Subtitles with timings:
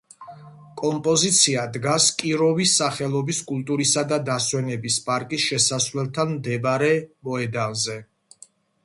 [0.81, 6.91] კომპოზიცია დგას კიროვის სახელობის კულტურისა და დასვენების პარკის შესასვლელთან მდებარე
[7.29, 8.01] მოედანზე.